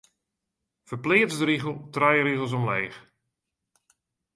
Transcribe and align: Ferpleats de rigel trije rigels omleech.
Ferpleats 0.91 1.37
de 1.39 1.45
rigel 1.49 1.75
trije 1.95 2.23
rigels 2.25 2.53
omleech. 2.59 2.99